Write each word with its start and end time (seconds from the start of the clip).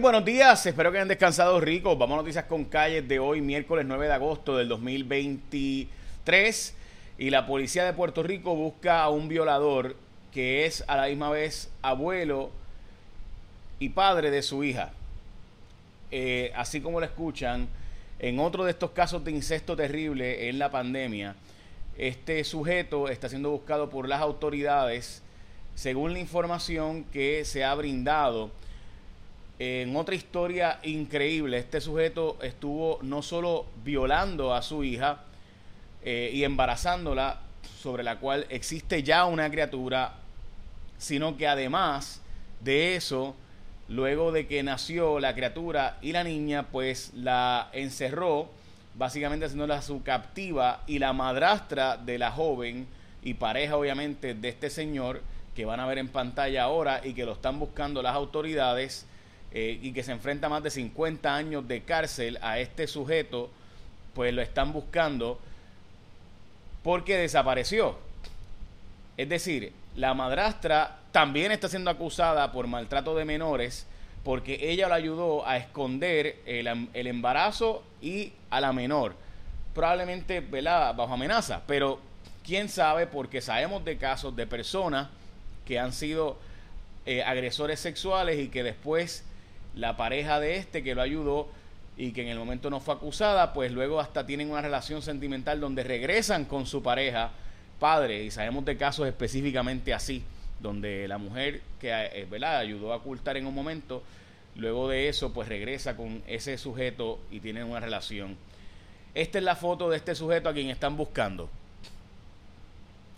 Buenos 0.00 0.24
días, 0.24 0.64
espero 0.64 0.90
que 0.90 0.96
hayan 0.96 1.08
descansado 1.08 1.60
ricos. 1.60 1.98
Vamos 1.98 2.14
a 2.14 2.22
noticias 2.22 2.46
con 2.46 2.64
calles 2.64 3.06
de 3.06 3.18
hoy, 3.18 3.42
miércoles 3.42 3.84
9 3.86 4.06
de 4.06 4.12
agosto 4.14 4.56
del 4.56 4.66
2023. 4.66 6.74
Y 7.18 7.28
la 7.28 7.46
policía 7.46 7.84
de 7.84 7.92
Puerto 7.92 8.22
Rico 8.22 8.54
busca 8.54 9.02
a 9.02 9.10
un 9.10 9.28
violador 9.28 9.94
que 10.32 10.64
es 10.64 10.82
a 10.88 10.96
la 10.96 11.08
misma 11.08 11.28
vez 11.28 11.70
abuelo 11.82 12.50
y 13.78 13.90
padre 13.90 14.30
de 14.30 14.40
su 14.40 14.64
hija. 14.64 14.92
Eh, 16.10 16.50
así 16.56 16.80
como 16.80 16.98
lo 16.98 17.04
escuchan, 17.04 17.68
en 18.20 18.38
otro 18.38 18.64
de 18.64 18.70
estos 18.70 18.92
casos 18.92 19.22
de 19.22 19.32
incesto 19.32 19.76
terrible 19.76 20.48
en 20.48 20.58
la 20.58 20.70
pandemia, 20.70 21.34
este 21.98 22.42
sujeto 22.44 23.10
está 23.10 23.28
siendo 23.28 23.50
buscado 23.50 23.90
por 23.90 24.08
las 24.08 24.22
autoridades 24.22 25.22
según 25.74 26.14
la 26.14 26.20
información 26.20 27.04
que 27.04 27.44
se 27.44 27.64
ha 27.64 27.74
brindado 27.74 28.50
en 29.60 29.94
otra 29.94 30.14
historia 30.14 30.80
increíble, 30.84 31.58
este 31.58 31.82
sujeto 31.82 32.38
estuvo 32.40 32.98
no 33.02 33.20
solo 33.20 33.66
violando 33.84 34.54
a 34.54 34.62
su 34.62 34.82
hija 34.84 35.20
eh, 36.02 36.30
y 36.32 36.44
embarazándola, 36.44 37.40
sobre 37.78 38.02
la 38.02 38.18
cual 38.18 38.46
existe 38.48 39.02
ya 39.02 39.26
una 39.26 39.50
criatura, 39.50 40.14
sino 40.96 41.36
que 41.36 41.46
además 41.46 42.22
de 42.60 42.96
eso, 42.96 43.36
luego 43.88 44.32
de 44.32 44.46
que 44.46 44.62
nació 44.62 45.20
la 45.20 45.34
criatura 45.34 45.98
y 46.00 46.12
la 46.12 46.24
niña, 46.24 46.68
pues 46.68 47.12
la 47.14 47.68
encerró, 47.74 48.48
básicamente 48.94 49.44
haciéndola 49.44 49.82
su 49.82 50.02
captiva, 50.02 50.84
y 50.86 51.00
la 51.00 51.12
madrastra 51.12 51.98
de 51.98 52.16
la 52.16 52.30
joven 52.30 52.86
y 53.22 53.34
pareja 53.34 53.76
obviamente 53.76 54.32
de 54.32 54.48
este 54.48 54.70
señor, 54.70 55.20
que 55.54 55.66
van 55.66 55.80
a 55.80 55.86
ver 55.86 55.98
en 55.98 56.08
pantalla 56.08 56.62
ahora 56.62 57.02
y 57.04 57.12
que 57.12 57.26
lo 57.26 57.32
están 57.32 57.58
buscando 57.58 58.00
las 58.00 58.14
autoridades, 58.14 59.06
eh, 59.52 59.78
y 59.82 59.92
que 59.92 60.02
se 60.02 60.12
enfrenta 60.12 60.46
a 60.46 60.50
más 60.50 60.62
de 60.62 60.70
50 60.70 61.34
años 61.34 61.66
de 61.66 61.82
cárcel 61.82 62.38
a 62.42 62.58
este 62.58 62.86
sujeto, 62.86 63.50
pues 64.14 64.32
lo 64.32 64.42
están 64.42 64.72
buscando 64.72 65.38
porque 66.82 67.16
desapareció. 67.16 67.98
Es 69.16 69.28
decir, 69.28 69.72
la 69.96 70.14
madrastra 70.14 70.98
también 71.12 71.52
está 71.52 71.68
siendo 71.68 71.90
acusada 71.90 72.52
por 72.52 72.66
maltrato 72.66 73.14
de 73.14 73.24
menores 73.24 73.86
porque 74.24 74.70
ella 74.70 74.88
lo 74.88 74.94
ayudó 74.94 75.46
a 75.46 75.56
esconder 75.56 76.36
el, 76.46 76.88
el 76.92 77.06
embarazo 77.06 77.82
y 78.00 78.32
a 78.50 78.60
la 78.60 78.72
menor. 78.72 79.14
Probablemente 79.74 80.40
bajo 80.40 81.14
amenaza, 81.14 81.62
pero 81.66 82.00
quién 82.44 82.68
sabe 82.68 83.06
porque 83.06 83.40
sabemos 83.40 83.84
de 83.84 83.96
casos 83.96 84.34
de 84.36 84.46
personas 84.46 85.08
que 85.64 85.78
han 85.78 85.92
sido 85.92 86.36
eh, 87.06 87.22
agresores 87.22 87.80
sexuales 87.80 88.38
y 88.38 88.48
que 88.48 88.62
después 88.62 89.24
la 89.74 89.96
pareja 89.96 90.40
de 90.40 90.56
este 90.56 90.82
que 90.82 90.94
lo 90.94 91.02
ayudó 91.02 91.48
y 91.96 92.12
que 92.12 92.22
en 92.22 92.28
el 92.28 92.38
momento 92.38 92.70
no 92.70 92.80
fue 92.80 92.94
acusada, 92.94 93.52
pues 93.52 93.72
luego 93.72 94.00
hasta 94.00 94.24
tienen 94.26 94.50
una 94.50 94.62
relación 94.62 95.02
sentimental 95.02 95.60
donde 95.60 95.84
regresan 95.84 96.44
con 96.44 96.66
su 96.66 96.82
pareja 96.82 97.30
padre 97.78 98.24
y 98.24 98.30
sabemos 98.30 98.64
de 98.64 98.76
casos 98.76 99.06
específicamente 99.06 99.92
así, 99.92 100.22
donde 100.60 101.06
la 101.08 101.18
mujer 101.18 101.60
que 101.80 101.90
eh, 101.90 102.26
¿verdad? 102.30 102.58
ayudó 102.58 102.92
a 102.92 102.96
ocultar 102.96 103.36
en 103.36 103.46
un 103.46 103.54
momento, 103.54 104.02
luego 104.56 104.88
de 104.88 105.08
eso 105.08 105.32
pues 105.32 105.48
regresa 105.48 105.96
con 105.96 106.22
ese 106.26 106.56
sujeto 106.58 107.18
y 107.30 107.40
tienen 107.40 107.64
una 107.64 107.80
relación. 107.80 108.36
Esta 109.14 109.38
es 109.38 109.44
la 109.44 109.56
foto 109.56 109.90
de 109.90 109.96
este 109.96 110.14
sujeto 110.14 110.48
a 110.48 110.52
quien 110.52 110.70
están 110.70 110.96
buscando. 110.96 111.50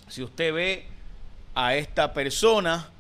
Si 0.09 0.23
usted 0.23 0.53
ve 0.53 0.87
a 1.55 1.77
esta 1.77 2.13
persona, 2.15 2.91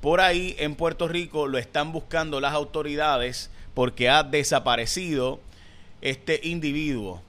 por 0.00 0.20
ahí 0.20 0.54
en 0.58 0.74
Puerto 0.74 1.08
Rico 1.08 1.46
lo 1.46 1.58
están 1.58 1.92
buscando 1.92 2.40
las 2.40 2.52
autoridades 2.52 3.50
porque 3.74 4.08
ha 4.08 4.22
desaparecido 4.22 5.40
este 6.00 6.40
individuo. 6.44 7.22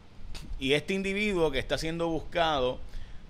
Y 0.59 0.73
este 0.73 0.93
individuo 0.93 1.51
que 1.51 1.59
está 1.59 1.77
siendo 1.77 2.07
buscado 2.07 2.79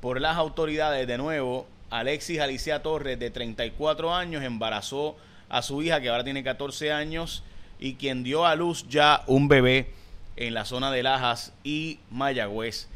por 0.01 0.19
las 0.21 0.37
autoridades, 0.37 1.07
de 1.07 1.17
nuevo, 1.17 1.67
Alexis 1.89 2.39
Alicia 2.39 2.81
Torres, 2.81 3.19
de 3.19 3.29
34 3.29 4.13
años, 4.13 4.43
embarazó 4.43 5.15
a 5.49 5.61
su 5.61 5.81
hija, 5.81 6.01
que 6.01 6.09
ahora 6.09 6.23
tiene 6.23 6.43
14 6.43 6.91
años, 6.91 7.43
y 7.79 7.95
quien 7.95 8.23
dio 8.23 8.45
a 8.45 8.55
luz 8.55 8.85
ya 8.89 9.23
un 9.27 9.47
bebé 9.47 9.91
en 10.35 10.53
la 10.53 10.65
zona 10.65 10.91
de 10.91 11.03
Lajas 11.03 11.53
y 11.63 11.99
Mayagüez. 12.09 12.87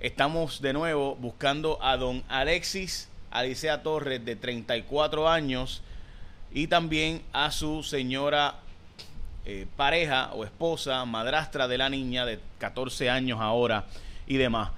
Estamos 0.00 0.62
de 0.62 0.72
nuevo 0.72 1.16
buscando 1.16 1.82
a 1.82 1.96
don 1.96 2.22
Alexis 2.28 3.08
Alicia 3.30 3.82
Torres, 3.82 4.24
de 4.24 4.36
34 4.36 5.28
años, 5.28 5.82
y 6.52 6.66
también 6.66 7.22
a 7.32 7.50
su 7.50 7.82
señora 7.82 8.56
eh, 9.44 9.66
pareja 9.76 10.32
o 10.34 10.44
esposa, 10.44 11.04
madrastra 11.04 11.68
de 11.68 11.78
la 11.78 11.88
niña 11.88 12.26
de 12.26 12.38
14 12.58 13.10
años 13.10 13.38
ahora 13.40 13.86
y 14.26 14.36
demás. 14.36 14.70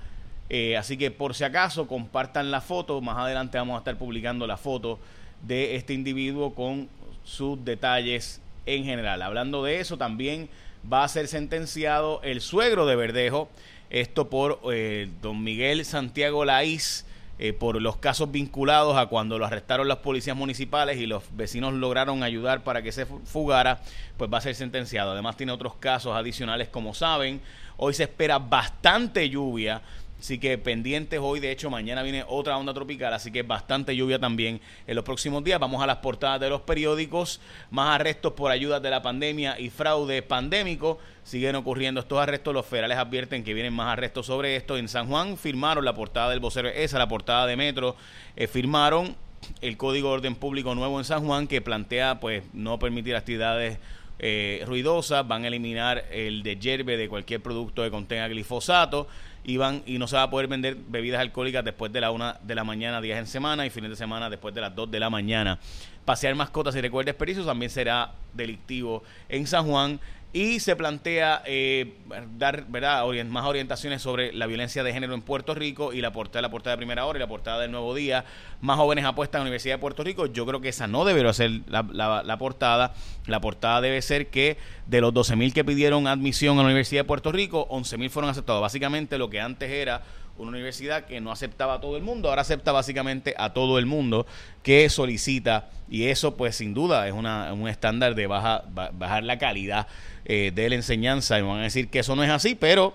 Eh, 0.49 0.77
así 0.77 0.97
que 0.97 1.11
por 1.11 1.35
si 1.35 1.45
acaso 1.45 1.87
compartan 1.87 2.51
la 2.51 2.61
foto, 2.61 3.01
más 3.01 3.17
adelante 3.19 3.59
vamos 3.59 3.77
a 3.77 3.79
estar 3.79 3.97
publicando 3.97 4.47
la 4.47 4.57
foto 4.57 4.99
de 5.43 5.77
este 5.77 5.95
individuo 5.95 6.55
con 6.55 6.89
sus 7.25 7.65
detalles 7.65 8.41
en 8.67 8.85
general. 8.85 9.23
Hablando 9.23 9.65
de 9.65 9.81
eso, 9.81 9.97
también 9.97 10.49
va 10.91 11.05
a 11.05 11.09
ser 11.09 11.29
sentenciado 11.29 12.21
el 12.23 12.41
suegro 12.41 12.87
de 12.87 12.97
Verdejo, 12.97 13.49
esto 13.91 14.29
por 14.29 14.61
eh, 14.73 15.09
don 15.21 15.43
Miguel 15.43 15.85
Santiago 15.85 16.45
Laís, 16.45 17.07
eh, 17.43 17.55
por 17.55 17.81
los 17.81 17.97
casos 17.97 18.31
vinculados 18.31 18.99
a 18.99 19.07
cuando 19.07 19.39
lo 19.39 19.47
arrestaron 19.47 19.89
las 19.89 19.97
policías 19.97 20.37
municipales 20.37 20.99
y 20.99 21.07
los 21.07 21.25
vecinos 21.35 21.73
lograron 21.73 22.23
ayudar 22.23 22.63
para 22.65 22.83
que 22.83 22.93
se 22.93 23.07
fugara, 23.07 23.81
pues 24.19 24.31
va 24.31 24.37
a 24.37 24.41
ser 24.43 24.55
sentenciado. 24.55 25.13
Además 25.13 25.39
tiene 25.39 25.51
otros 25.51 25.77
casos 25.77 26.15
adicionales, 26.15 26.69
como 26.69 26.93
saben. 26.93 27.41
Hoy 27.79 27.95
se 27.95 28.03
espera 28.03 28.39
bastante 28.39 29.31
lluvia 29.31 29.81
Así 30.21 30.39
que 30.39 30.59
pendientes 30.59 31.19
hoy, 31.23 31.41
de 31.41 31.51
hecho 31.51 31.71
mañana 31.71 32.03
viene 32.03 32.27
otra 32.29 32.59
onda 32.59 32.75
tropical, 32.75 33.15
así 33.15 33.33
que 33.33 33.43
bastante 33.43 33.97
lluvia 33.97 34.19
también 34.19 34.61
en 34.87 34.95
los 34.95 35.03
próximos 35.03 35.43
días. 35.43 35.59
Vamos 35.59 35.83
a 35.83 35.87
las 35.87 35.97
portadas 35.97 36.39
de 36.41 36.51
los 36.51 36.61
periódicos, 36.61 37.41
más 37.71 37.95
arrestos 37.95 38.35
por 38.35 38.51
ayuda 38.51 38.81
de 38.81 38.91
la 38.91 39.01
pandemia 39.01 39.59
y 39.59 39.71
fraude 39.71 40.21
pandémico. 40.21 40.99
Siguen 41.25 41.57
ocurriendo 41.57 42.01
estos 42.01 42.21
arrestos, 42.21 42.53
los 42.53 42.67
federales 42.67 42.99
advierten 42.99 43.43
que 43.43 43.55
vienen 43.55 43.73
más 43.73 43.95
arrestos 43.95 44.27
sobre 44.27 44.57
esto. 44.57 44.77
En 44.77 44.89
San 44.89 45.09
Juan 45.09 45.39
firmaron 45.39 45.87
la 45.87 45.95
portada 45.95 46.29
del 46.29 46.41
vocero, 46.41 46.69
esa 46.69 46.99
la 46.99 47.09
portada 47.09 47.47
de 47.47 47.57
Metro, 47.57 47.97
eh, 48.37 48.47
firmaron 48.47 49.17
el 49.63 49.79
Código 49.79 50.09
de 50.09 50.15
Orden 50.17 50.35
Público 50.35 50.75
nuevo 50.75 50.99
en 50.99 51.07
San 51.07 51.25
Juan 51.25 51.47
que 51.47 51.63
plantea 51.63 52.21
pues 52.21 52.45
no 52.53 52.79
permitir 52.79 53.17
actividades 53.17 53.79
eh, 54.23 54.63
ruidosas, 54.67 55.27
van 55.27 55.45
a 55.45 55.49
eliminar 55.49 56.05
el 56.11 56.43
de 56.43 56.57
yerbe 56.57 56.99
de 56.99 57.09
cualquier 57.09 57.43
producto 57.43 57.83
que 57.83 57.91
contenga 57.91 58.29
glifosato 58.29 59.09
y 59.45 59.57
van 59.57 59.83
y 59.87 59.99
no 59.99 60.07
se 60.07 60.17
va 60.17 60.25
a 60.25 60.31
poder 60.31 60.47
vender 60.47 60.77
bebidas 60.77 61.23
alcohólicas 61.23 61.65
después 61.65 61.91
de 61.91 62.03
la 62.03 62.11
una 62.11 62.39
de 62.43 62.55
la 62.55 62.63
mañana, 62.63 63.01
días 63.01 63.19
en 63.19 63.27
semana 63.27 63.65
y 63.65 63.71
fines 63.71 63.89
de 63.89 63.97
semana 63.97 64.29
después 64.29 64.55
de 64.55 64.61
las 64.61 64.75
2 64.75 64.91
de 64.91 65.01
la 65.01 65.09
mañana. 65.09 65.59
Pasear 66.05 66.35
mascotas 66.35 66.77
y 66.77 66.83
recuerdes 66.83 67.15
pericios 67.15 67.47
también 67.47 67.71
será 67.71 68.13
delictivo 68.35 69.03
en 69.29 69.47
San 69.47 69.67
Juan 69.67 69.99
y 70.33 70.61
se 70.61 70.77
plantea 70.77 71.43
eh, 71.45 71.95
dar 72.39 72.65
verdad 72.69 73.05
más 73.25 73.45
orientaciones 73.45 74.01
sobre 74.01 74.33
la 74.33 74.47
violencia 74.47 74.85
de 74.85 74.93
género 74.93 75.15
en 75.15 75.23
Puerto 75.23 75.55
Rico 75.55 75.93
y 75.93 76.01
la 76.01 76.13
portada 76.13 76.43
la 76.43 76.51
portada 76.51 76.77
de 76.77 76.79
primera 76.79 77.05
hora 77.05 77.19
y 77.19 77.21
la 77.21 77.27
portada 77.27 77.61
del 77.61 77.73
nuevo 77.73 77.95
día. 77.95 78.25
Más 78.61 78.77
jóvenes 78.77 79.05
apuestan 79.05 79.41
a 79.41 79.45
la 79.45 79.49
Universidad 79.49 79.75
de 79.75 79.79
Puerto 79.79 80.05
Rico. 80.05 80.27
Yo 80.27 80.47
creo 80.47 80.61
que 80.61 80.69
esa 80.69 80.87
no 80.87 81.05
debería 81.05 81.33
ser 81.33 81.63
la, 81.67 81.83
la, 82.25 82.39
portada. 82.39 82.95
La 83.27 83.41
portada 83.41 83.81
debe 83.81 84.01
ser 84.03 84.29
que 84.29 84.57
de 84.87 85.01
los 85.01 85.13
12.000 85.13 85.53
que 85.53 85.65
pidieron 85.65 86.07
admisión 86.07 86.59
a 86.59 86.63
la 86.63 86.67
Universidad 86.67 87.01
de 87.01 87.07
Puerto 87.07 87.33
Rico 87.33 87.69
11.000 87.69 88.11
fueron 88.11 88.31
aceptados. 88.31 88.63
Básicamente 88.63 89.19
lo 89.19 89.31
que 89.31 89.41
antes 89.41 89.69
era 89.71 90.03
una 90.41 90.51
universidad 90.51 91.05
que 91.05 91.21
no 91.21 91.31
aceptaba 91.31 91.75
a 91.75 91.81
todo 91.81 91.97
el 91.97 92.03
mundo, 92.03 92.29
ahora 92.29 92.43
acepta 92.43 92.73
básicamente 92.73 93.35
a 93.37 93.53
todo 93.53 93.79
el 93.79 93.87
mundo 93.87 94.27
que 94.63 94.89
solicita 94.89 95.69
y 95.89 96.05
eso 96.05 96.37
pues 96.37 96.57
sin 96.57 96.73
duda 96.75 97.07
es 97.07 97.13
una, 97.13 97.53
un 97.53 97.69
estándar 97.69 98.15
de 98.15 98.27
baja, 98.27 98.65
bajar 98.93 99.25
la 99.25 99.39
calidad 99.39 99.87
eh, 100.25 100.51
de 100.55 100.69
la 100.69 100.77
enseñanza 100.77 101.39
y 101.39 101.43
van 101.43 101.59
a 101.59 101.63
decir 101.63 101.89
que 101.89 101.99
eso 102.01 102.17
no 102.17 102.25
es 102.25 102.31
así, 102.31 102.55
pero 102.55 102.95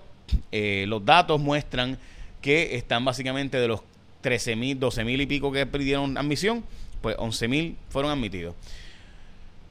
eh, 0.52 0.86
los 0.88 1.06
datos 1.06 1.40
muestran 1.40 1.98
que 2.42 2.76
están 2.76 3.06
básicamente 3.06 3.58
de 3.60 3.68
los 3.68 3.82
13 4.22 4.56
mil, 4.56 4.80
12 4.80 5.04
mil 5.04 5.22
y 5.22 5.26
pico 5.26 5.52
que 5.52 5.66
pidieron 5.66 6.18
admisión, 6.18 6.64
pues 7.02 7.16
11 7.20 7.48
mil 7.48 7.78
fueron 7.90 8.12
admitidos. 8.12 8.56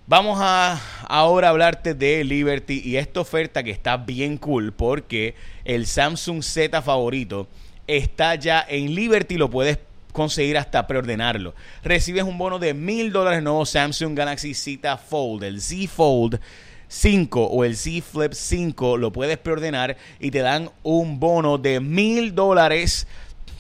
Vamos 0.07 0.39
a 0.39 0.79
ahora 1.09 1.49
hablarte 1.49 1.95
de 1.95 2.23
Liberty 2.25 2.83
y 2.85 2.99
esta 2.99 3.21
oferta 3.21 3.63
que 3.63 3.71
está 3.71 3.97
bien 3.97 4.37
cool 4.37 4.71
porque 4.73 5.35
el 5.65 5.87
Samsung 5.87 6.43
Z 6.43 6.83
favorito 6.83 7.49
está 7.87 8.35
ya 8.35 8.65
en 8.69 8.95
Liberty, 8.95 9.37
lo 9.37 9.51
puedes 9.51 9.79
conseguir 10.13 10.57
hasta 10.57 10.87
preordenarlo. 10.87 11.55
Recibes 11.83 12.23
un 12.23 12.39
bono 12.39 12.59
de 12.59 12.73
mil 12.73 13.13
dólares 13.13 13.43
nuevo 13.43 13.67
Samsung 13.67 14.17
Galaxy 14.17 14.55
Z 14.55 14.97
Fold, 14.97 15.43
el 15.43 15.61
Z 15.61 15.89
Fold 15.89 16.41
5 16.89 17.45
o 17.45 17.65
el 17.65 17.77
Z 17.77 18.03
Flip 18.03 18.33
5 18.33 18.97
lo 18.97 19.13
puedes 19.13 19.39
preordenar 19.39 19.97
y 20.21 20.31
te 20.31 20.39
dan 20.39 20.71
un 20.83 21.19
bono 21.19 21.59
de 21.59 21.81
mil 21.81 22.35
dólares 22.35 23.07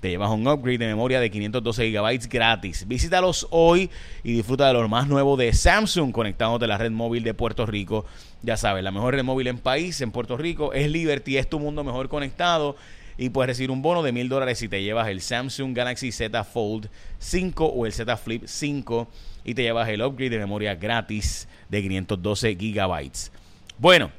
te 0.00 0.10
llevas 0.10 0.30
un 0.30 0.46
upgrade 0.46 0.76
de 0.76 0.86
memoria 0.86 1.18
de 1.18 1.30
512 1.30 1.90
GB 1.90 2.28
gratis. 2.28 2.86
Visítalos 2.86 3.46
hoy 3.48 3.88
y 4.22 4.34
disfruta 4.34 4.66
de 4.66 4.74
lo 4.74 4.86
más 4.86 5.08
nuevo 5.08 5.38
de 5.38 5.50
Samsung 5.54 6.12
conectados 6.12 6.60
de 6.60 6.66
la 6.66 6.76
red 6.76 6.90
móvil 6.90 7.24
de 7.24 7.32
Puerto 7.32 7.64
Rico. 7.64 8.04
Ya 8.42 8.58
sabes, 8.58 8.84
la 8.84 8.90
mejor 8.90 9.14
red 9.14 9.24
móvil 9.24 9.46
en 9.46 9.56
país, 9.56 10.02
en 10.02 10.10
Puerto 10.10 10.36
Rico, 10.36 10.74
es 10.74 10.90
Liberty, 10.90 11.38
es 11.38 11.48
tu 11.48 11.58
mundo 11.58 11.84
mejor 11.84 12.10
conectado 12.10 12.76
y 13.16 13.28
puedes 13.30 13.48
recibir 13.48 13.70
un 13.70 13.82
bono 13.82 14.02
de 14.02 14.12
mil 14.12 14.28
dólares 14.28 14.58
si 14.58 14.68
te 14.68 14.82
llevas 14.82 15.08
el 15.08 15.20
Samsung 15.20 15.74
Galaxy 15.74 16.12
Z 16.12 16.44
Fold 16.44 16.88
5 17.18 17.66
o 17.66 17.86
el 17.86 17.92
Z 17.92 18.16
Flip 18.16 18.42
5 18.46 19.08
y 19.44 19.54
te 19.54 19.62
llevas 19.62 19.88
el 19.88 20.02
upgrade 20.02 20.30
de 20.30 20.38
memoria 20.38 20.74
gratis 20.74 21.48
de 21.68 21.82
512 21.82 22.56
gigabytes. 22.56 23.30
Bueno, 23.78 24.10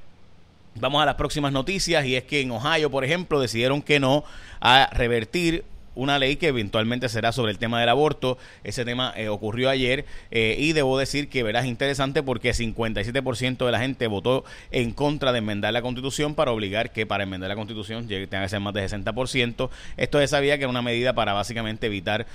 vamos 0.76 1.02
a 1.02 1.06
las 1.06 1.16
próximas 1.16 1.52
noticias 1.52 2.06
y 2.06 2.16
es 2.16 2.24
que 2.24 2.42
en 2.42 2.52
Ohio, 2.52 2.90
por 2.90 3.04
ejemplo, 3.04 3.40
decidieron 3.40 3.82
que 3.82 4.00
no 4.00 4.24
a 4.60 4.90
revertir 4.94 5.64
una 5.96 6.20
ley 6.20 6.36
que 6.36 6.48
eventualmente 6.48 7.10
será 7.10 7.32
sobre 7.32 7.52
el 7.52 7.58
tema 7.58 7.80
del 7.80 7.90
aborto. 7.90 8.38
Ese 8.64 8.86
tema 8.86 9.14
eh, 9.16 9.30
ocurrió 9.30 9.70
ayer 9.70 10.06
eh, 10.32 10.56
y 10.60 10.74
debo 10.74 10.98
decir 10.98 11.30
que 11.30 11.44
verás 11.44 11.66
interesante 11.66 12.22
porque 12.22 12.52
57% 12.52 13.66
de 13.66 13.72
la 13.72 13.80
gente 13.80 14.08
votó 14.08 14.44
en 14.72 14.92
contra 14.92 15.32
de 15.32 15.40
enmendar 15.40 15.74
la 15.74 15.82
constitución 15.82 16.36
para 16.36 16.52
obligar 16.52 16.92
que 16.92 17.06
para 17.06 17.24
enmendar 17.24 17.50
la 17.50 17.56
constitución 17.56 18.08
tenga 18.08 18.44
que 18.44 18.50
ser 18.50 18.60
más 18.60 18.74
de 18.74 18.86
60%. 18.86 19.70
Esto 19.98 20.20
se 20.20 20.28
sabía 20.28 20.58
que 20.58 20.64
era 20.64 20.70
una 20.70 20.82
medida 20.82 21.14
para 21.14 21.34
básicamente 21.34 21.88
evitar 21.88 22.28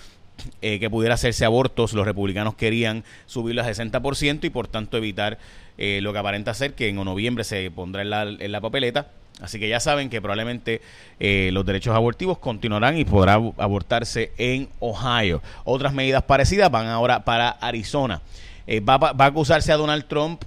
eh, 0.63 0.79
que 0.81 0.89
pudiera 0.89 1.15
hacerse 1.15 1.45
abortos, 1.45 1.93
los 1.93 2.07
republicanos 2.07 2.55
querían 2.55 3.05
subirlo 3.27 3.61
a 3.61 3.67
60% 3.67 4.45
y 4.45 4.51
por 4.51 4.69
tanto 4.69 4.97
evitar 4.97 5.39
lo 5.77 6.13
que 6.13 6.19
aparenta 6.19 6.53
ser 6.53 6.75
que 6.75 6.89
en 6.89 6.97
noviembre 6.97 7.43
se 7.43 7.71
pondrá 7.71 8.03
en 8.03 8.11
la, 8.11 8.25
en 8.25 8.53
la 8.53 8.61
papeleta 8.61 9.13
Así 9.41 9.59
que 9.59 9.69
ya 9.69 9.81
saben 9.81 10.11
que 10.11 10.21
probablemente 10.21 10.81
eh, 11.19 11.51
los 11.53 11.65
derechos 11.65 11.95
abortivos 11.95 12.39
continuarán 12.39 12.99
y 12.99 13.05
podrá 13.05 13.35
abortarse 13.35 14.33
en 14.39 14.69
Ohio. 14.79 15.43
Otras 15.65 15.93
medidas 15.95 16.23
parecidas 16.23 16.71
van 16.71 16.87
ahora 16.87 17.25
para 17.25 17.51
Arizona. 17.51 18.23
Eh, 18.67 18.81
va, 18.81 18.99
va, 18.99 19.15
a 19.19 19.29
acusarse 19.29 19.73
a 19.73 19.77
Donald 19.77 20.07
Trump 20.07 20.45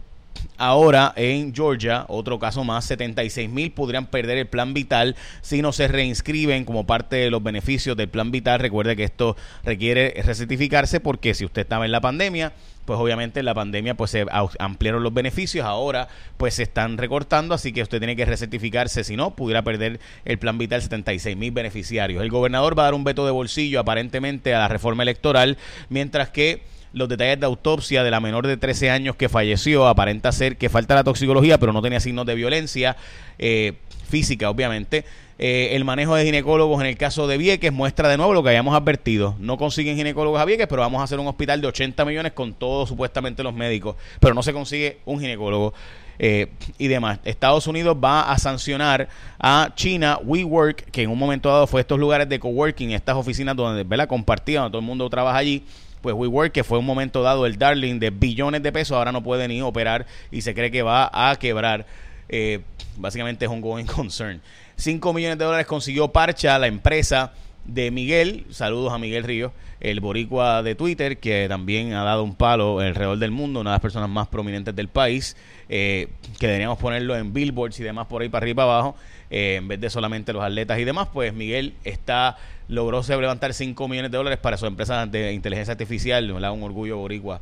ahora 0.58 1.14
en 1.16 1.54
Georgia, 1.54 2.06
otro 2.08 2.40
caso 2.40 2.64
más, 2.64 2.86
76 2.86 3.50
mil 3.50 3.72
podrían 3.72 4.06
perder 4.06 4.38
el 4.38 4.48
plan 4.48 4.74
vital 4.74 5.16
si 5.42 5.62
no 5.62 5.72
se 5.72 5.88
reinscriben 5.88 6.66
como 6.66 6.86
parte 6.86 7.18
de 7.18 7.30
los 7.30 7.42
beneficios 7.42 7.98
del 7.98 8.10
plan 8.10 8.32
vital. 8.32 8.60
Recuerde 8.60 8.96
que 8.96 9.04
esto 9.04 9.36
requiere 9.64 10.14
recertificarse 10.24 11.00
porque 11.00 11.34
si 11.34 11.46
usted 11.46 11.64
estaba 11.64 11.86
en 11.86 11.92
la 11.92 12.02
pandemia, 12.02 12.54
pues 12.86 13.00
obviamente 13.00 13.40
en 13.40 13.46
la 13.46 13.54
pandemia 13.54 13.96
pues 13.96 14.12
se 14.12 14.26
ampliaron 14.60 15.04
los 15.04 15.14
beneficios, 15.14 15.66
ahora 15.66 16.08
pues 16.38 16.56
se 16.56 16.64
están 16.64 16.98
recortando, 16.98 17.56
así 17.56 17.72
que 17.72 17.82
usted 17.82 18.00
tiene 18.00 18.16
que 18.16 18.26
recertificarse, 18.26 19.04
si 19.04 19.16
no, 19.16 19.36
pudiera 19.36 19.62
perder 19.62 20.00
el 20.26 20.38
plan 20.38 20.58
vital 20.58 20.82
76 20.82 21.38
mil 21.38 21.52
beneficiarios. 21.52 22.22
El 22.22 22.30
gobernador 22.30 22.78
va 22.78 22.84
a 22.84 22.86
dar 22.86 22.94
un 22.94 23.04
veto 23.04 23.26
de 23.26 23.32
bolsillo 23.32 23.80
aparentemente 23.80 24.54
a 24.54 24.60
la 24.60 24.68
reforma 24.68 25.04
electoral, 25.04 25.58
mientras 25.90 26.30
que 26.30 26.62
los 26.94 27.10
detalles 27.10 27.40
de 27.40 27.46
autopsia 27.46 28.04
de 28.04 28.12
la 28.12 28.20
menor 28.20 28.46
de 28.46 28.56
13 28.56 28.92
años 28.92 29.16
que 29.16 29.28
falleció 29.28 29.88
aparenta 29.88 30.32
ser 30.32 30.58
que 30.58 30.70
falta 30.70 30.96
la 30.96 31.04
toxicología, 31.04 31.58
pero 31.58 31.74
no 31.74 31.82
tenía 31.82 32.00
signos 32.00 32.26
de 32.26 32.36
violencia. 32.36 32.96
Eh, 33.40 33.74
física, 34.14 34.48
obviamente. 34.48 35.06
Eh, 35.40 35.70
el 35.72 35.84
manejo 35.86 36.14
de 36.14 36.24
ginecólogos 36.24 36.80
en 36.82 36.86
el 36.86 36.98
caso 36.98 37.26
de 37.26 37.40
Vieques 37.40 37.74
muestra 37.74 38.08
de 38.10 38.18
nuevo 38.18 38.32
lo 38.36 38.44
que 38.44 38.50
habíamos 38.50 38.76
advertido. 38.76 39.36
No 39.40 39.58
consiguen 39.58 39.98
ginecólogos 39.98 40.40
a 40.40 40.46
Vieques, 40.46 40.68
pero 40.68 40.84
vamos 40.84 41.02
a 41.02 41.06
hacer 41.06 41.20
un 41.20 41.26
hospital 41.26 41.62
de 41.62 41.68
80 41.68 42.06
millones 42.06 42.34
con 42.34 42.54
todos 42.54 42.90
supuestamente 42.90 43.42
los 43.42 43.56
médicos, 43.56 43.96
pero 44.20 44.36
no 44.36 44.44
se 44.44 44.54
consigue 44.54 45.00
un 45.06 45.20
ginecólogo. 45.20 45.74
Eh, 46.20 46.52
y 46.78 46.88
demás. 46.90 47.20
Estados 47.26 47.66
Unidos 47.66 47.98
va 48.02 48.32
a 48.32 48.38
sancionar 48.38 49.10
a 49.40 49.72
China 49.74 50.20
WeWork, 50.24 50.92
que 50.92 51.02
en 51.02 51.10
un 51.10 51.18
momento 51.18 51.50
dado 51.50 51.66
fue 51.66 51.82
estos 51.82 52.00
lugares 52.00 52.30
de 52.30 52.40
coworking, 52.40 52.92
estas 52.92 53.16
oficinas 53.16 53.56
donde 53.56 53.84
¿verdad? 53.84 54.08
compartían, 54.08 54.62
donde 54.62 54.74
todo 54.74 54.82
el 54.82 54.86
mundo 54.86 55.10
trabaja 55.10 55.40
allí. 55.40 55.64
Pues 56.04 56.14
WeWork, 56.14 56.52
que 56.52 56.64
fue 56.64 56.78
un 56.78 56.86
momento 56.86 57.24
dado 57.24 57.48
el 57.48 57.58
darling 57.58 57.98
de 57.98 58.12
billones 58.12 58.62
de 58.62 58.72
pesos, 58.72 58.96
ahora 58.96 59.12
no 59.12 59.24
puede 59.24 59.48
ni 59.48 59.60
operar 59.64 60.06
y 60.30 60.42
se 60.42 60.54
cree 60.54 60.70
que 60.70 60.84
va 60.84 61.10
a 61.12 61.36
quebrar. 61.38 61.88
Eh, 62.36 62.62
básicamente 62.98 63.46
es 63.46 63.52
un 63.52 63.62
going 63.62 63.86
concern. 63.96 64.42
5 64.76 65.14
millones 65.14 65.38
de 65.38 65.46
dólares 65.46 65.68
consiguió 65.68 66.08
Parcha, 66.08 66.58
la 66.58 66.66
empresa 66.66 67.32
de 67.64 67.92
Miguel. 67.92 68.48
Saludos 68.50 68.92
a 68.92 68.98
Miguel 68.98 69.24
Ríos, 69.24 69.52
el 69.80 70.00
boricua 70.00 70.64
de 70.64 70.74
Twitter, 70.74 71.20
que 71.20 71.46
también 71.48 71.94
ha 71.94 72.04
dado 72.04 72.24
un 72.24 72.34
palo 72.34 72.80
alrededor 72.80 73.20
del 73.20 73.30
mundo, 73.30 73.60
una 73.60 73.70
de 73.70 73.76
las 73.76 73.82
personas 73.82 74.10
más 74.10 74.30
prominentes 74.30 74.76
del 74.76 74.88
país, 74.88 75.38
eh, 75.70 76.08
que 76.40 76.48
deberíamos 76.48 76.80
ponerlo 76.80 77.16
en 77.16 77.34
billboards 77.34 77.80
y 77.80 77.84
demás 77.84 78.08
por 78.08 78.24
ahí 78.24 78.30
para 78.30 78.46
arriba 78.46 78.64
y 78.64 78.66
para 78.66 78.80
abajo, 78.80 78.96
eh, 79.30 79.58
en 79.58 79.68
vez 79.68 79.80
de 79.80 79.92
solamente 79.92 80.34
los 80.34 80.42
atletas 80.42 80.80
y 80.80 80.86
demás, 80.86 81.10
pues 81.14 81.36
Miguel 81.36 81.76
está 81.84 82.36
logró 82.68 83.02
levantar 83.02 83.54
5 83.54 83.88
millones 83.88 84.12
de 84.12 84.18
dólares 84.18 84.40
para 84.40 84.58
su 84.58 84.66
empresa 84.66 85.06
de 85.06 85.34
inteligencia 85.34 85.74
artificial, 85.74 86.32
un 86.32 86.64
orgullo 86.64 86.98
boricua. 86.98 87.42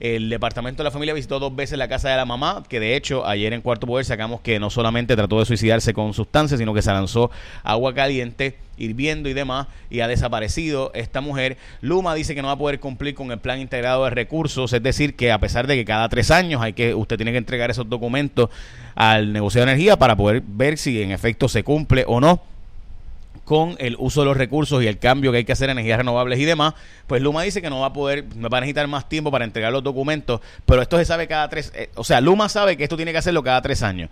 El 0.00 0.30
departamento 0.30 0.82
de 0.82 0.84
la 0.84 0.90
familia 0.90 1.12
visitó 1.12 1.38
dos 1.38 1.54
veces 1.54 1.76
la 1.76 1.86
casa 1.86 2.08
de 2.08 2.16
la 2.16 2.24
mamá, 2.24 2.62
que 2.66 2.80
de 2.80 2.96
hecho 2.96 3.26
ayer 3.26 3.52
en 3.52 3.60
Cuarto 3.60 3.86
Poder 3.86 4.06
sacamos 4.06 4.40
que 4.40 4.58
no 4.58 4.70
solamente 4.70 5.14
trató 5.14 5.38
de 5.38 5.44
suicidarse 5.44 5.92
con 5.92 6.14
sustancias, 6.14 6.58
sino 6.58 6.72
que 6.72 6.80
se 6.80 6.90
lanzó 6.90 7.30
agua 7.62 7.92
caliente, 7.92 8.56
hirviendo 8.78 9.28
y 9.28 9.34
demás, 9.34 9.66
y 9.90 10.00
ha 10.00 10.08
desaparecido 10.08 10.90
esta 10.94 11.20
mujer. 11.20 11.58
Luma 11.82 12.14
dice 12.14 12.34
que 12.34 12.40
no 12.40 12.48
va 12.48 12.54
a 12.54 12.58
poder 12.58 12.80
cumplir 12.80 13.14
con 13.14 13.30
el 13.30 13.40
plan 13.40 13.60
integrado 13.60 14.04
de 14.04 14.10
recursos, 14.10 14.72
es 14.72 14.82
decir, 14.82 15.16
que 15.16 15.32
a 15.32 15.38
pesar 15.38 15.66
de 15.66 15.76
que 15.76 15.84
cada 15.84 16.08
tres 16.08 16.30
años 16.30 16.62
hay 16.62 16.72
que, 16.72 16.94
usted 16.94 17.16
tiene 17.16 17.32
que 17.32 17.38
entregar 17.38 17.70
esos 17.70 17.86
documentos 17.86 18.48
al 18.94 19.34
negocio 19.34 19.60
de 19.60 19.70
energía 19.70 19.98
para 19.98 20.16
poder 20.16 20.42
ver 20.46 20.78
si 20.78 21.02
en 21.02 21.10
efecto 21.10 21.46
se 21.46 21.62
cumple 21.62 22.04
o 22.06 22.20
no 22.20 22.40
con 23.44 23.76
el 23.78 23.96
uso 23.98 24.20
de 24.20 24.26
los 24.26 24.36
recursos 24.36 24.82
y 24.82 24.86
el 24.86 24.98
cambio 24.98 25.32
que 25.32 25.38
hay 25.38 25.44
que 25.44 25.52
hacer 25.52 25.70
en 25.70 25.78
energías 25.78 25.98
renovables 25.98 26.38
y 26.38 26.44
demás, 26.44 26.74
pues 27.06 27.20
Luma 27.22 27.42
dice 27.42 27.60
que 27.60 27.70
no 27.70 27.80
va 27.80 27.86
a 27.86 27.92
poder, 27.92 28.24
va 28.24 28.58
a 28.58 28.60
necesitar 28.60 28.86
más 28.86 29.08
tiempo 29.08 29.30
para 29.30 29.44
entregar 29.44 29.72
los 29.72 29.82
documentos, 29.82 30.40
pero 30.66 30.82
esto 30.82 30.96
se 30.98 31.04
sabe 31.04 31.26
cada 31.26 31.48
tres, 31.48 31.72
eh, 31.74 31.90
o 31.96 32.04
sea, 32.04 32.20
Luma 32.20 32.48
sabe 32.48 32.76
que 32.76 32.84
esto 32.84 32.96
tiene 32.96 33.12
que 33.12 33.18
hacerlo 33.18 33.42
cada 33.42 33.60
tres 33.62 33.82
años 33.82 34.10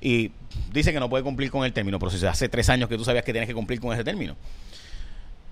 y 0.00 0.30
dice 0.72 0.92
que 0.92 1.00
no 1.00 1.08
puede 1.08 1.24
cumplir 1.24 1.50
con 1.50 1.64
el 1.64 1.72
término, 1.72 1.98
pero 1.98 2.10
si 2.10 2.24
hace 2.24 2.48
tres 2.48 2.68
años 2.68 2.88
que 2.88 2.96
tú 2.96 3.04
sabías 3.04 3.24
que 3.24 3.32
tienes 3.32 3.48
que 3.48 3.54
cumplir 3.54 3.80
con 3.80 3.92
ese 3.92 4.04
término. 4.04 4.36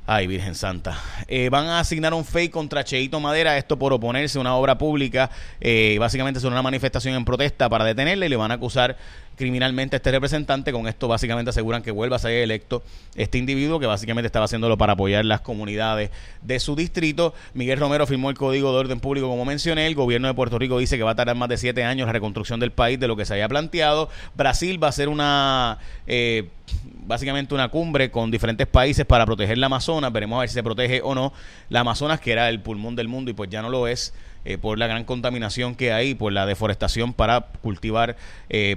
Ay, 0.09 0.29
Virgen 0.29 0.55
Santa. 0.55 0.97
Eh, 1.27 1.49
van 1.49 1.67
a 1.67 1.81
asignar 1.81 2.15
un 2.15 2.25
fake 2.25 2.53
contra 2.53 2.85
Cheito 2.85 3.19
Madera, 3.19 3.59
esto 3.59 3.77
por 3.77 3.93
oponerse 3.93 4.39
a 4.39 4.41
una 4.41 4.55
obra 4.55 4.79
pública. 4.79 5.31
Eh, 5.61 5.97
básicamente 5.99 6.39
es 6.39 6.45
una 6.45 6.63
manifestación 6.63 7.17
en 7.17 7.25
protesta 7.25 7.69
para 7.69 7.85
detenerle 7.85 8.27
y 8.27 8.29
le 8.29 8.37
van 8.37 8.53
a 8.53 8.55
acusar 8.55 8.97
criminalmente 9.37 9.97
este 9.97 10.11
representante. 10.11 10.73
Con 10.73 10.89
esto 10.89 11.09
básicamente 11.09 11.51
aseguran 11.51 11.83
que 11.83 11.91
vuelva 11.91 12.17
a 12.17 12.19
ser 12.19 12.33
electo 12.33 12.83
este 13.15 13.39
individuo 13.39 13.79
que 13.79 13.87
básicamente 13.87 14.27
estaba 14.27 14.47
haciéndolo 14.47 14.77
para 14.77 14.95
apoyar 14.95 15.25
las 15.25 15.41
comunidades 15.41 16.11
de 16.43 16.59
su 16.59 16.75
distrito. 16.75 17.35
Miguel 17.55 17.79
Romero 17.79 18.07
firmó 18.07 18.31
el 18.31 18.37
Código 18.37 18.73
de 18.73 18.79
Orden 18.79 19.01
Público, 19.01 19.29
como 19.29 19.45
mencioné. 19.45 19.87
El 19.87 19.95
gobierno 19.95 20.29
de 20.29 20.35
Puerto 20.35 20.59
Rico 20.59 20.79
dice 20.79 20.97
que 20.97 21.05
va 21.05 21.13
a 21.13 21.15
tardar 21.15 21.37
más 21.37 21.49
de 21.49 21.57
siete 21.57 21.85
años 21.85 22.07
la 22.07 22.13
reconstrucción 22.13 22.59
del 22.61 22.73
país 22.73 22.99
de 22.99 23.09
lo 23.09 23.17
que 23.17 23.25
se 23.25 23.35
había 23.35 23.49
planteado. 23.49 24.09
Brasil 24.35 24.83
va 24.83 24.89
a 24.89 24.93
ser 24.93 25.09
una... 25.09 25.79
Eh, 26.07 26.49
básicamente 27.07 27.55
una 27.55 27.69
cumbre 27.69 28.11
con 28.11 28.31
diferentes 28.31 28.67
países 28.67 29.07
para 29.07 29.25
proteger 29.25 29.59
la 29.59 29.67
Amazonas. 29.67 30.13
Veremos 30.13 30.37
a 30.37 30.41
ver 30.41 30.49
si 30.49 30.55
se 30.55 30.63
protege 30.63 31.01
o 31.03 31.15
no 31.15 31.33
la 31.69 31.81
Amazonas, 31.81 32.21
que 32.21 32.33
era 32.33 32.49
el 32.49 32.61
pulmón 32.61 32.97
del 32.97 33.09
mundo 33.09 33.31
y 33.31 33.35
pues 33.35 33.51
ya 33.51 33.63
no 33.63 33.71
lo 33.71 33.87
es. 33.87 34.13
Eh, 34.49 34.59
por 34.59 34.79
la 34.79 34.87
gran 34.87 35.03
contaminación 35.03 35.75
que 35.75 35.93
hay, 35.93 36.15
por 36.15 36.33
la 36.33 36.47
deforestación 36.47 37.13
para 37.13 37.41
cultivar 37.63 38.15
eh, 38.49 38.77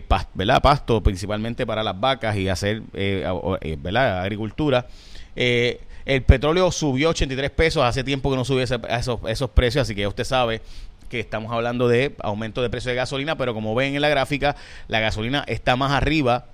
pasto, 0.63 1.03
principalmente 1.03 1.67
para 1.67 1.83
las 1.83 1.99
vacas 1.99 2.35
y 2.37 2.49
hacer 2.49 2.81
eh, 2.95 3.23
eh 3.61 3.77
agricultura. 3.95 4.87
el 5.35 6.23
petróleo 6.23 6.71
subió 6.71 7.09
83 7.09 7.51
pesos, 7.51 7.83
hace 7.83 8.03
tiempo 8.03 8.31
que 8.31 8.37
no 8.37 8.45
subió 8.45 8.63
esos, 8.63 9.19
esos 9.27 9.49
precios, 9.51 9.83
así 9.83 9.93
que 9.93 10.07
usted 10.07 10.23
sabe 10.23 10.63
que 11.07 11.19
estamos 11.19 11.51
hablando 11.51 11.87
de 11.87 12.15
aumento 12.23 12.63
de 12.63 12.71
precio 12.71 12.89
de 12.89 12.95
gasolina, 12.95 13.37
pero 13.37 13.53
como 13.53 13.75
ven 13.75 13.93
en 13.93 14.01
la 14.01 14.09
gráfica, 14.09 14.55
la 14.87 14.99
gasolina 14.99 15.43
está 15.47 15.75
más 15.75 15.91
arriba 15.91 16.47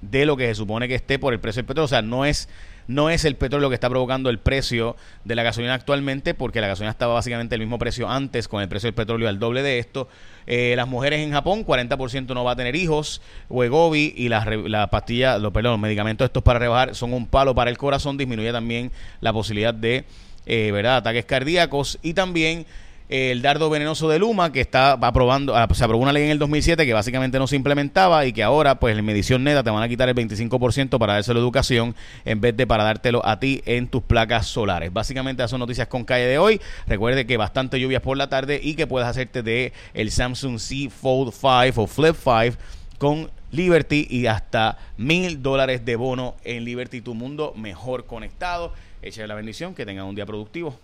de 0.00 0.24
lo 0.24 0.38
que 0.38 0.46
se 0.46 0.54
supone 0.54 0.88
que 0.88 0.94
esté 0.94 1.18
por 1.18 1.34
el 1.34 1.40
precio 1.40 1.60
del 1.60 1.66
petróleo. 1.66 1.84
O 1.84 1.88
sea, 1.88 2.00
no 2.00 2.24
es, 2.24 2.48
no 2.86 3.10
es 3.10 3.24
el 3.24 3.36
petróleo 3.36 3.68
que 3.68 3.74
está 3.74 3.88
provocando 3.88 4.30
el 4.30 4.38
precio 4.38 4.96
de 5.24 5.34
la 5.34 5.42
gasolina 5.42 5.74
actualmente, 5.74 6.34
porque 6.34 6.60
la 6.60 6.66
gasolina 6.66 6.90
estaba 6.90 7.14
básicamente 7.14 7.54
el 7.54 7.60
mismo 7.60 7.78
precio 7.78 8.08
antes, 8.08 8.48
con 8.48 8.62
el 8.62 8.68
precio 8.68 8.88
del 8.88 8.94
petróleo 8.94 9.28
al 9.28 9.38
doble 9.38 9.62
de 9.62 9.78
esto. 9.78 10.08
Eh, 10.46 10.74
las 10.76 10.86
mujeres 10.86 11.20
en 11.20 11.32
Japón, 11.32 11.64
40% 11.64 12.34
no 12.34 12.44
va 12.44 12.52
a 12.52 12.56
tener 12.56 12.76
hijos. 12.76 13.22
Wegovi 13.48 14.14
y 14.16 14.28
las 14.28 14.46
la 14.46 14.88
pastillas, 14.88 15.40
los, 15.40 15.52
perdón, 15.52 15.72
los 15.72 15.80
medicamentos 15.80 16.26
estos 16.26 16.42
para 16.42 16.58
rebajar 16.58 16.94
son 16.94 17.12
un 17.12 17.26
palo 17.26 17.54
para 17.54 17.70
el 17.70 17.78
corazón. 17.78 18.16
Disminuye 18.16 18.52
también 18.52 18.92
la 19.20 19.32
posibilidad 19.32 19.74
de 19.74 20.04
eh, 20.46 20.70
¿verdad? 20.72 20.96
ataques 20.96 21.24
cardíacos 21.24 21.98
y 22.02 22.12
también 22.12 22.66
el 23.08 23.42
dardo 23.42 23.68
venenoso 23.68 24.08
de 24.08 24.18
Luma, 24.18 24.50
que 24.50 24.60
está 24.60 24.92
aprobando, 24.92 25.54
ah, 25.56 25.68
se 25.72 25.84
aprobó 25.84 26.02
una 26.02 26.12
ley 26.12 26.24
en 26.24 26.30
el 26.30 26.38
2007 26.38 26.86
que 26.86 26.94
básicamente 26.94 27.38
no 27.38 27.46
se 27.46 27.56
implementaba 27.56 28.24
y 28.24 28.32
que 28.32 28.42
ahora, 28.42 28.80
pues 28.80 28.96
en 28.96 29.04
medición 29.04 29.44
neta, 29.44 29.62
te 29.62 29.70
van 29.70 29.82
a 29.82 29.88
quitar 29.88 30.08
el 30.08 30.14
25% 30.14 30.98
para 30.98 31.14
dárselo 31.14 31.38
educación 31.40 31.94
en 32.24 32.40
vez 32.40 32.56
de 32.56 32.66
para 32.66 32.84
dártelo 32.84 33.24
a 33.26 33.38
ti 33.38 33.62
en 33.66 33.88
tus 33.88 34.02
placas 34.02 34.46
solares. 34.46 34.92
Básicamente, 34.92 35.42
esas 35.42 35.50
son 35.50 35.60
noticias 35.60 35.88
con 35.88 36.04
calle 36.04 36.24
de 36.24 36.38
hoy. 36.38 36.60
Recuerde 36.86 37.26
que 37.26 37.36
bastante 37.36 37.78
lluvias 37.78 38.00
por 38.00 38.16
la 38.16 38.28
tarde 38.28 38.60
y 38.62 38.74
que 38.74 38.86
puedes 38.86 39.08
hacerte 39.08 39.42
de 39.42 39.72
el 39.92 40.10
Samsung 40.10 40.58
Z 40.58 40.90
Fold 40.90 41.32
5 41.32 41.82
o 41.82 41.86
Flip 41.86 42.16
5 42.16 42.56
con 42.98 43.30
Liberty 43.52 44.06
y 44.08 44.26
hasta 44.26 44.78
mil 44.96 45.42
dólares 45.42 45.84
de 45.84 45.96
bono 45.96 46.36
en 46.44 46.64
Liberty, 46.64 47.00
tu 47.00 47.14
mundo 47.14 47.52
mejor 47.56 48.06
conectado. 48.06 48.72
Echen 49.02 49.28
la 49.28 49.34
bendición, 49.34 49.74
que 49.74 49.84
tengan 49.84 50.06
un 50.06 50.14
día 50.14 50.24
productivo. 50.26 50.78